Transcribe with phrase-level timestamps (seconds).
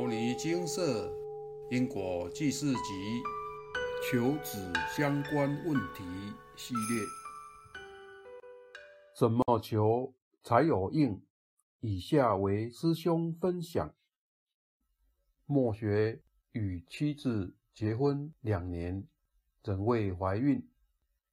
[0.00, 1.12] 摩尼金色
[1.70, 3.22] 因果记事集
[4.10, 6.02] 求子相关问题
[6.56, 7.04] 系列，
[9.14, 11.20] 怎么求才有应？
[11.80, 13.94] 以下为师兄分享。
[15.44, 16.22] 莫学
[16.52, 19.06] 与妻子结婚两年，
[19.62, 20.66] 仍未怀孕，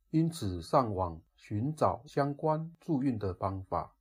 [0.10, 3.96] 因此上网寻找相关助孕的方法。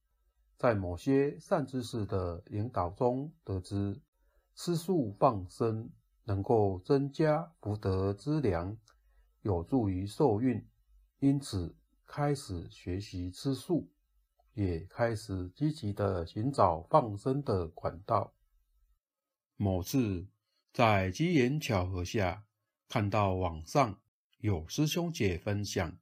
[0.58, 4.00] 在某些善知识的引导中，得知
[4.56, 5.90] 吃素放生
[6.24, 8.76] 能够增加福德资粮，
[9.42, 10.66] 有助于受孕，
[11.18, 13.90] 因此开始学习吃素，
[14.54, 18.32] 也开始积极的寻找放生的管道。
[19.56, 20.26] 某次
[20.72, 22.46] 在机缘巧合下，
[22.88, 24.00] 看到网上
[24.38, 25.98] 有师兄姐分享，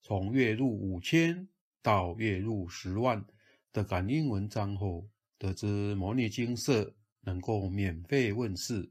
[0.00, 1.46] 从月入五千
[1.82, 3.24] 到月入十万。
[3.70, 8.90] 的感应文章后，得知摩尼金色能够免费问世，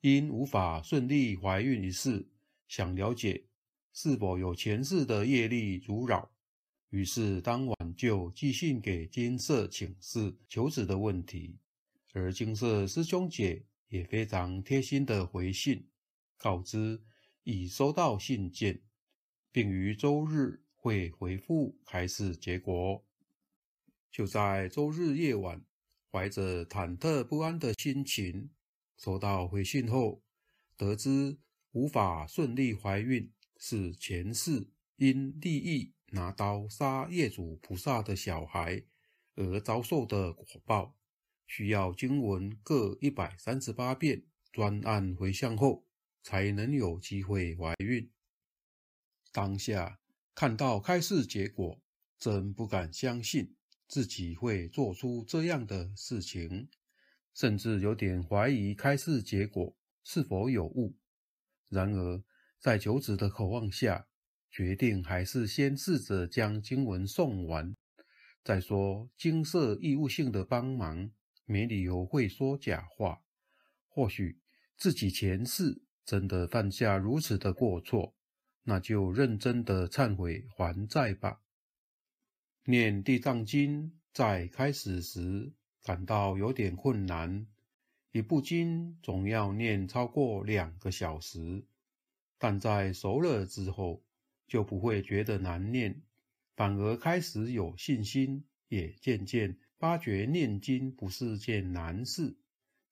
[0.00, 2.28] 因无法顺利怀孕一事，
[2.66, 3.44] 想了解
[3.92, 6.30] 是否有前世的业力阻扰，
[6.90, 11.56] 于是当晚就寄信给金色请示求子的问题，
[12.12, 15.86] 而金色师兄姐也非常贴心的回信，
[16.36, 17.00] 告知
[17.44, 18.80] 已收到信件，
[19.50, 23.04] 并于周日会回复开示结果。
[24.10, 25.62] 就在周日夜晚，
[26.12, 28.50] 怀着忐忑不安的心情
[28.98, 30.22] 收到回信后，
[30.76, 31.38] 得知
[31.70, 38.84] 无法顺利怀孕是前世因利益拿刀杀业主菩萨的小孩
[39.36, 40.94] 而遭受的果报，
[41.46, 45.86] 需要经文各一百三十八遍专案回向后，
[46.22, 48.10] 才能有机会怀孕。
[49.32, 49.98] 当下
[50.34, 51.80] 看到开示结果，
[52.18, 53.56] 真不敢相信。
[53.92, 56.70] 自己会做出这样的事情，
[57.34, 60.96] 甚至有点怀疑开示结果是否有误。
[61.68, 62.24] 然而，
[62.58, 64.06] 在九子的渴望下，
[64.50, 67.76] 决定还是先试着将经文诵完
[68.42, 69.10] 再说。
[69.18, 71.10] 金色义务性的帮忙，
[71.44, 73.20] 没理由会说假话。
[73.88, 74.40] 或许
[74.78, 78.14] 自己前世真的犯下如此的过错，
[78.62, 81.41] 那就认真的忏悔还债吧。
[82.64, 85.52] 念地藏经在开始时
[85.82, 87.44] 感到有点困难，
[88.12, 91.64] 一部经总要念超过两个小时，
[92.38, 94.04] 但在熟了之后
[94.46, 96.02] 就不会觉得难念，
[96.54, 102.36] 反而开始有信心，也渐渐发觉念经不是件难事，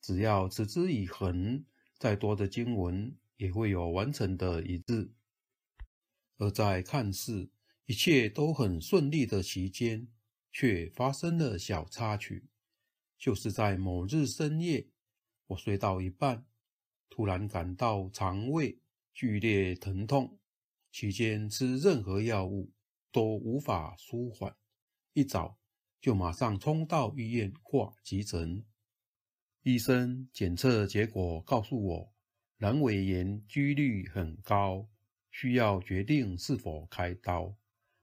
[0.01, 1.65] 只要持之以恒，
[1.97, 5.13] 再多的经文也会有完成的一日。
[6.39, 7.51] 而在看似。
[7.91, 10.07] 一切都很顺利的期间，
[10.53, 12.47] 却发生了小插曲。
[13.19, 14.87] 就是在某日深夜，
[15.49, 16.47] 我睡到一半，
[17.09, 18.79] 突然感到肠胃
[19.13, 20.39] 剧烈疼痛，
[20.93, 22.71] 期间吃任何药物
[23.11, 24.55] 都无法舒缓。
[25.13, 25.59] 一早
[26.01, 28.65] 就马上冲到医院挂急诊，
[29.65, 32.13] 医生检测结果告诉我，
[32.61, 34.89] 阑尾炎几率很高，
[35.33, 37.57] 需要决定是否开刀。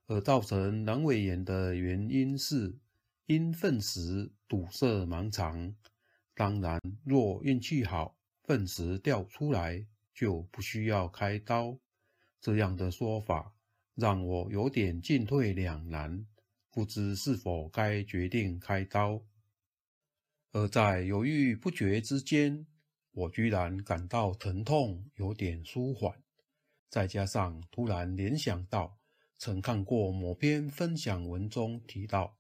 [0.08, 2.78] 而造成阑尾炎的原因是
[3.26, 5.76] 因粪石堵塞盲肠。
[6.34, 11.78] 当然，若运气好，粪石掉出来就不需要开刀。
[12.40, 13.54] 这样的说法
[13.96, 16.26] 让我有点进退两难，
[16.72, 19.22] 不知是否该决定开刀。
[20.54, 22.66] 而在犹豫不决之间，
[23.12, 26.24] 我居然感到疼痛有点舒缓，
[26.90, 28.98] 再加上突然联想到。
[29.40, 32.38] 曾看过某篇分享文中提到，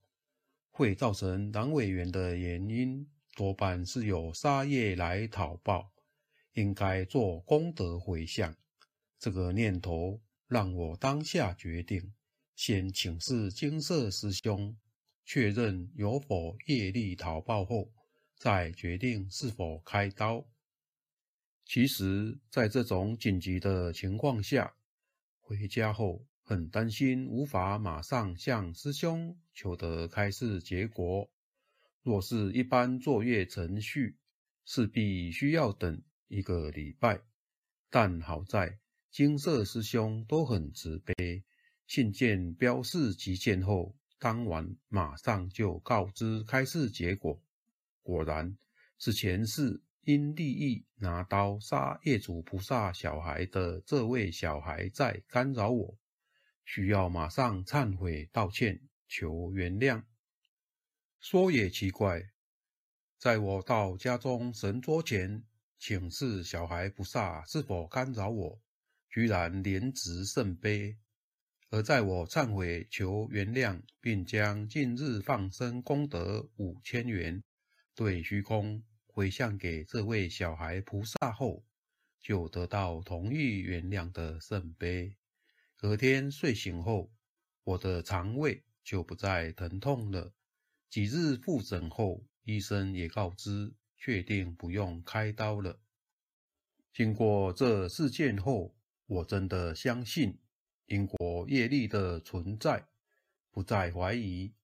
[0.71, 5.91] 会造成阑尾炎的原因多半是有杀业来讨报，
[6.53, 8.55] 应该做功德回向。
[9.19, 12.13] 这个念头让我当下决定，
[12.55, 14.75] 先请示金色师兄
[15.23, 17.91] 确认有否业力讨报后，
[18.35, 20.43] 再决定是否开刀。
[21.63, 24.75] 其实，在这种紧急的情况下，
[25.41, 26.26] 回家后。
[26.47, 31.29] 很担心无法马上向师兄求得开示结果。
[32.03, 34.15] 若是一般作业程序，
[34.63, 37.19] 势必需要等一个礼拜。
[37.89, 38.79] 但好在
[39.11, 41.43] 金色师兄都很慈悲，
[41.85, 47.43] 信件标示急件后，当晚马上就告知开示结果。
[48.01, 48.57] 果然
[48.97, 55.97] 是前世因利益拿刀杀业主菩萨小孩的这位小孩在干扰我。
[56.67, 60.03] 需要马上忏悔道歉，求原谅。
[61.21, 62.21] 说也奇怪，
[63.17, 65.45] 在我到家中神桌前
[65.79, 68.61] 请示小孩菩萨是否干扰我，
[69.09, 70.97] 居然连执圣杯；
[71.69, 77.41] 而在我忏悔求原谅，并将近日放生功德五千元
[77.95, 81.63] 对虚空回向给这位小孩菩萨后，
[82.19, 85.15] 就得到同意原谅的圣杯。
[85.79, 87.13] 隔天睡醒后，
[87.63, 90.33] 我的肠胃就不再疼痛了。
[90.89, 95.79] 几日复诊后，医生也告知确定不用开刀了。
[96.91, 98.75] 经过这事件后，
[99.05, 100.39] 我真的相信
[100.87, 102.87] 因果业力的存在，
[103.51, 104.55] 不再怀疑，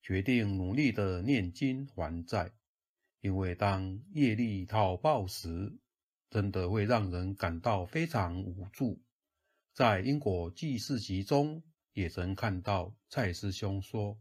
[0.00, 2.52] 决定努力的念经还债。
[3.20, 5.76] 因为当业力讨报时，
[6.30, 9.02] 真的会让人感到非常无助。
[9.72, 11.62] 在因果记事集中，
[11.92, 14.18] 也曾看到蔡师兄说。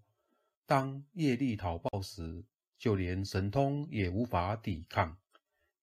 [0.65, 2.45] 当业力讨报时，
[2.77, 5.17] 就连神通也无法抵抗。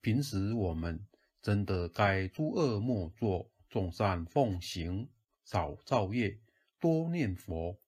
[0.00, 1.06] 平时我们
[1.42, 5.08] 真的该诸恶莫作，众善奉行，
[5.44, 6.38] 少造业，
[6.78, 7.78] 多念佛。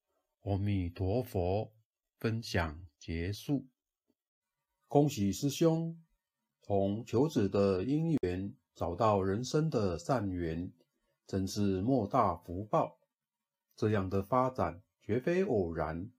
[0.43, 1.73] 阿弥陀佛。
[2.17, 3.69] 分享结束。
[4.89, 6.03] 恭喜师兄
[6.63, 10.73] 从求子的因缘找到人生的善缘，
[11.29, 12.99] 真是莫大福报。
[13.77, 16.11] 这样的发展绝非偶然。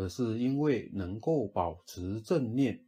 [0.00, 2.86] 而是因为能够保持正念，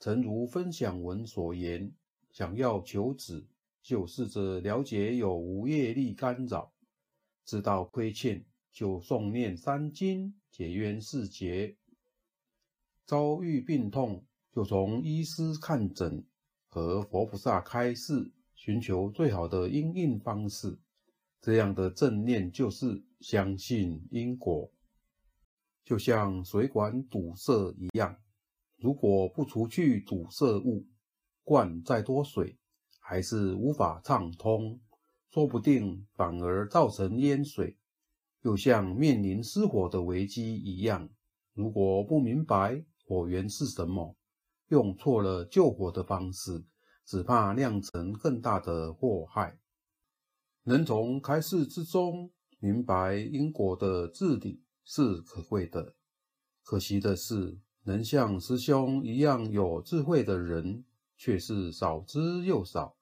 [0.00, 1.92] 诚如分享文所言，
[2.32, 3.46] 想要求子，
[3.80, 6.72] 就试着了解有无业力干扰，
[7.44, 11.76] 知道亏欠就诵念三经解冤释结。
[13.06, 16.24] 遭遇病痛就从医师看诊
[16.66, 20.76] 和佛菩萨开示，寻求最好的应应方式。
[21.40, 24.70] 这样的正念就是相信因果。
[25.84, 28.16] 就像水管堵塞一样，
[28.76, 30.86] 如果不除去堵塞物，
[31.42, 32.58] 灌再多水
[33.00, 34.78] 还是无法畅通，
[35.30, 37.76] 说不定反而造成淹水。
[38.42, 41.08] 又像面临失火的危机一样，
[41.52, 44.16] 如果不明白火源是什么，
[44.68, 46.64] 用错了救火的方式，
[47.04, 49.58] 只怕酿成更大的祸害。
[50.70, 52.30] 能从开示之中
[52.60, 54.62] 明白因果的治理。
[54.92, 55.94] 是可贵的，
[56.64, 60.84] 可惜的是，能像师兄一样有智慧的人
[61.16, 62.96] 却是少之又少。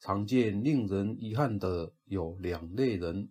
[0.00, 3.30] 常见令人遗憾的有两类人：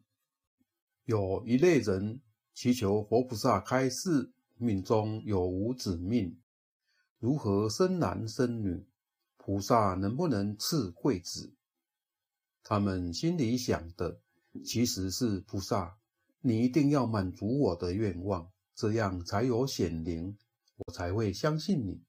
[1.03, 2.21] 有一类人
[2.53, 6.39] 祈求佛菩萨开示，命中有无子命，
[7.19, 8.85] 如何生男生女，
[9.35, 11.53] 菩萨能不能赐贵子？
[12.63, 14.19] 他们心里想的
[14.63, 15.97] 其实是菩萨。
[16.45, 20.37] 你一定要满足我的愿望，这样才有显灵，
[20.77, 22.01] 我才会相信你。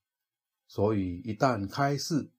[0.66, 2.30] 所以一旦开示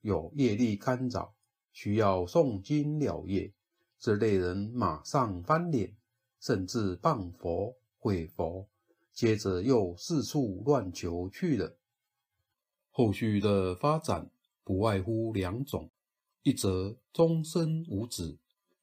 [0.00, 1.34] 有业力干扰，
[1.72, 3.52] 需要诵经了业，
[3.98, 5.96] 这类人马上翻脸，
[6.38, 8.68] 甚至谤佛毁佛，
[9.12, 11.76] 接着又四处乱求去了。
[12.90, 14.30] 后续的发展
[14.62, 15.90] 不外乎两种：
[16.42, 18.38] 一则终身无子，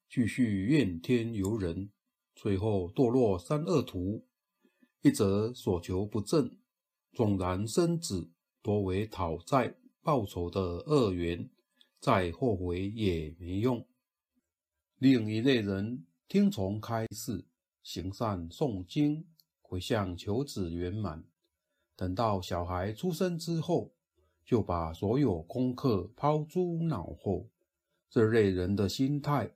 [0.08, 1.90] 继续怨天尤人。
[2.36, 4.24] 最后堕落三恶途，
[5.02, 6.56] 一则所求不正，
[7.14, 8.30] 纵然生子，
[8.62, 9.74] 多为讨债
[10.04, 11.50] 报仇的恶缘，
[12.00, 13.84] 再后悔也没用。
[15.00, 17.44] 另一类人听从开示，
[17.82, 19.26] 行善诵经，
[19.64, 21.24] 回向求子圆满，
[21.96, 23.92] 等到小孩出生之后，
[24.46, 27.50] 就把所有功课抛诸脑后。
[28.10, 29.54] 这类人的心态。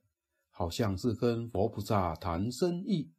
[0.54, 3.10] 好像是跟佛菩萨谈生意，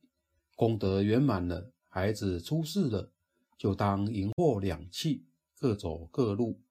[0.55, 3.11] 功德圆满了，孩子出世了，
[3.57, 5.23] 就当银货两讫，
[5.57, 6.61] 各走各路。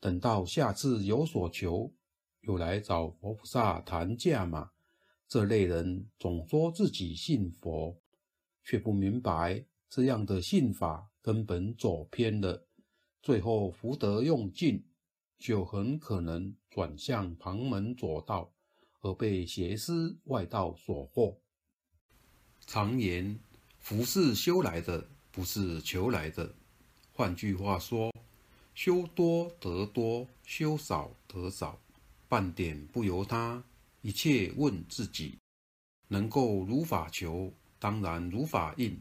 [0.00, 1.94] 等到下次有所求，
[2.40, 4.72] 又来找佛菩萨谈价码。
[5.28, 7.96] 这类人总说自己信佛，
[8.64, 12.66] 却不明白这样的信法根本走偏了，
[13.22, 14.84] 最后福德用尽，
[15.38, 18.50] 就很可能转向旁门左道。
[19.06, 21.36] 而被邪师外道所惑。
[22.66, 23.38] 常言，
[23.78, 26.54] 福是修来的，不是求来的。
[27.12, 28.10] 换句话说，
[28.74, 31.78] 修多得多，修少得少，
[32.28, 33.62] 半点不由他，
[34.00, 35.38] 一切问自己。
[36.08, 38.98] 能够如法求，当然如法应。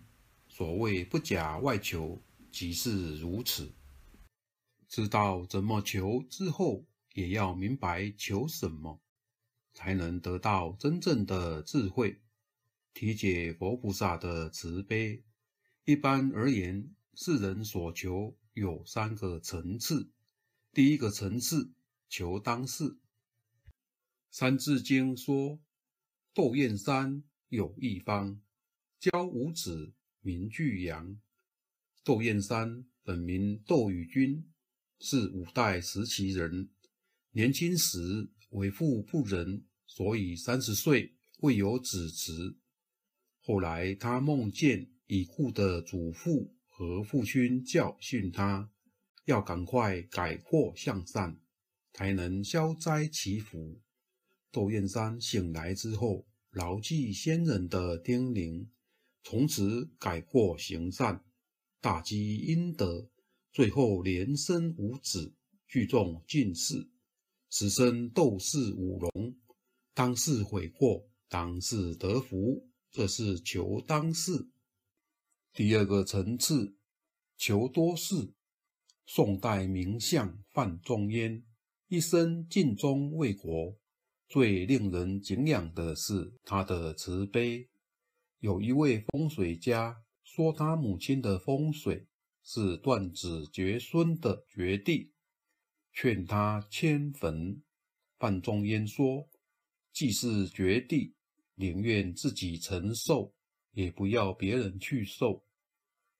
[0.49, 2.19] 所谓不假外求，
[2.51, 3.71] 即是如此。
[4.93, 6.85] 知道怎么求之后，
[7.15, 9.01] 也要明白求什么。
[9.73, 12.21] 才能得到真正的智慧，
[12.93, 15.23] 体解佛菩萨的慈悲。
[15.85, 20.11] 一般而言，世人所求有三个层次。
[20.71, 21.73] 第一个层次，
[22.07, 22.83] 求当事。
[24.29, 25.59] 《三字经》说
[26.35, 28.39] ：“窦燕山有一方，
[28.99, 31.19] 教五子，名俱扬。”
[32.05, 34.47] 窦燕山本名窦宇君，
[35.05, 36.69] 是五代时期人。
[37.31, 42.55] 年轻时为父不仁，所以三十岁未有子侄。
[43.41, 48.71] 后来他梦见已故的祖父和父亲教训他，
[49.25, 51.37] 要赶快改过向善，
[51.91, 53.81] 才能消灾祈福。
[54.53, 58.67] 窦燕山醒来之后，牢记先人的叮咛，
[59.21, 61.25] 从此改过行善。
[61.81, 63.09] 大积阴德，
[63.53, 65.35] 最后连生五子，
[65.67, 66.89] 聚众进士，
[67.49, 69.35] 此生斗士五龙。
[69.93, 74.49] 当世悔过，当世得福，这是求当世。
[75.53, 76.75] 第二个层次，
[77.37, 78.33] 求多事。
[79.05, 81.45] 宋代名相范仲淹，
[81.87, 83.77] 一生尽忠为国，
[84.27, 87.69] 最令人敬仰的是他的慈悲。
[88.39, 89.99] 有一位风水家。
[90.25, 92.07] 说他母亲的风水
[92.43, 95.13] 是断子绝孙的绝地，
[95.93, 97.63] 劝他迁坟。
[98.19, 99.29] 范仲淹说
[99.93, 101.15] ：“既是绝地，
[101.55, 103.33] 宁愿自己承受，
[103.71, 105.45] 也不要别人去受。”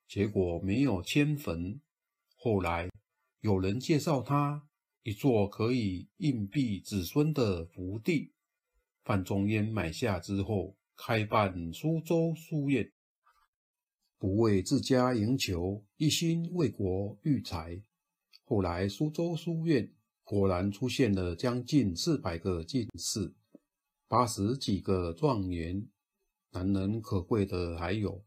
[0.08, 1.82] 结果没有迁坟。
[2.36, 2.90] 后来
[3.42, 4.70] 有人介绍他
[5.02, 8.32] 一座可以荫庇子孙的福地，
[9.04, 12.93] 范仲淹买下之后，开办苏州书院。
[14.24, 17.78] 不为自家赢求，一心为国育才。
[18.46, 19.92] 后来苏州书院
[20.24, 23.34] 果然出现了将近四百个进士，
[24.08, 25.86] 八十几个状元。
[26.54, 28.24] 难能可贵的还有，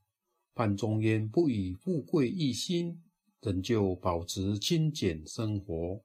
[0.54, 3.00] 范仲淹不以富贵一心，
[3.40, 6.02] 仍旧保持清简生活。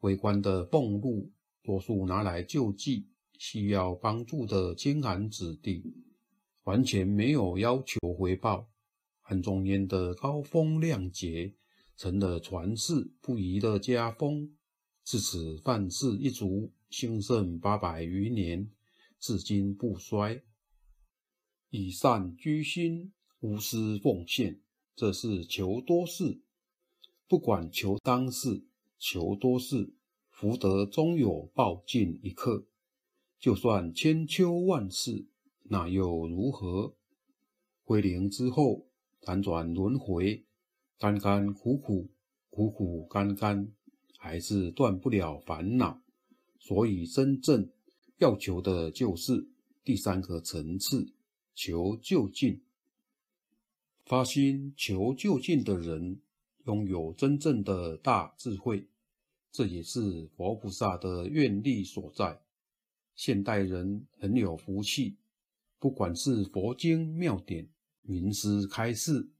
[0.00, 1.30] 为官的俸禄
[1.62, 3.06] 多数拿来救济
[3.38, 5.82] 需要帮助的清寒子弟，
[6.64, 8.68] 完全没有要求回报。
[9.22, 11.54] 范仲淹的高风亮节
[11.96, 14.52] 成了传世不移的家风，
[15.04, 18.70] 自此范氏一族兴盛八百余年，
[19.18, 20.42] 至今不衰。
[21.70, 24.60] 以善居心，无私奉献，
[24.94, 26.40] 这是求多事。
[27.26, 28.64] 不管求当世，
[28.98, 29.94] 求多事，
[30.28, 32.66] 福德终有报尽一刻。
[33.38, 35.26] 就算千秋万世，
[35.62, 36.94] 那又如何？
[37.84, 38.88] 归零之后。
[39.22, 40.44] 辗转轮回，
[40.98, 42.10] 甘甘苦苦，
[42.50, 43.68] 苦苦干干，
[44.18, 46.00] 还是断不了烦恼。
[46.58, 47.70] 所以，真正
[48.18, 49.48] 要求的就是
[49.84, 51.12] 第三个层次，
[51.54, 52.60] 求就近。
[54.04, 56.20] 发心求就近的人，
[56.66, 58.88] 拥有真正的大智慧，
[59.52, 62.40] 这也是佛菩萨的愿力所在。
[63.14, 65.16] 现代人很有福气，
[65.78, 67.68] 不管是佛经妙典。
[68.02, 69.30] 名师开示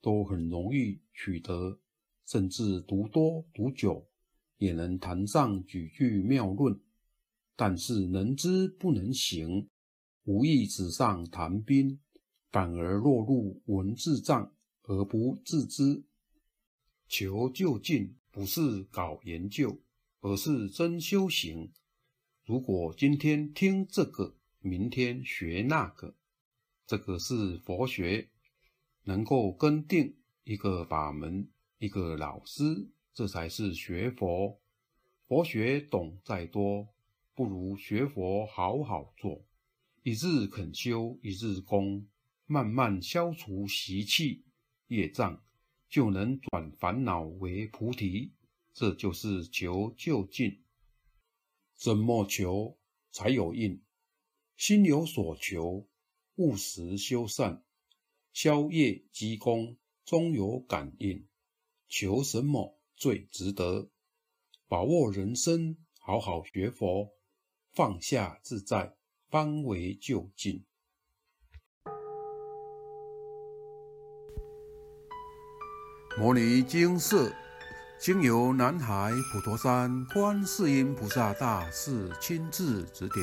[0.00, 1.78] 都很容易取得，
[2.26, 4.08] 甚至读多读久
[4.58, 6.80] 也能谈上几句妙论。
[7.54, 9.68] 但是能知不能行，
[10.24, 12.00] 无意纸上谈兵，
[12.50, 14.52] 反而落入文字障
[14.82, 16.02] 而不自知。
[17.06, 19.78] 求就近不是搞研究，
[20.20, 21.70] 而是真修行。
[22.46, 26.14] 如果今天听这个，明天学那个。
[26.86, 28.28] 这个是佛学，
[29.04, 31.48] 能够跟定一个法门、
[31.78, 34.60] 一个老师，这才是学佛。
[35.26, 36.88] 佛学懂再多，
[37.34, 39.46] 不如学佛好好做，
[40.02, 42.06] 一日肯修一日功，
[42.46, 44.44] 慢慢消除习气
[44.88, 45.42] 业障，
[45.88, 48.32] 就能转烦恼为菩提。
[48.74, 50.62] 这就是求就近。
[51.74, 52.78] 怎么求
[53.10, 53.82] 才有应？
[54.56, 55.88] 心有所求。
[56.36, 57.62] 务实修善，
[58.32, 61.26] 消业积功，终有感应。
[61.88, 63.90] 求什么最值得？
[64.66, 67.12] 把握人生，好好学佛，
[67.74, 68.96] 放下自在，
[69.28, 70.64] 方为就近。
[76.18, 77.30] 摩尼经色，
[78.00, 83.22] 经由南海普陀山观世音菩萨大士亲自指点。